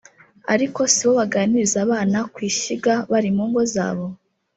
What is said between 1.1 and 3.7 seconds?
baganiriza abana ku ishyiga bari mu ngo